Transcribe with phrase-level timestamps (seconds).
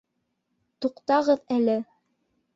[0.85, 1.79] Туҡтағыҙ әле!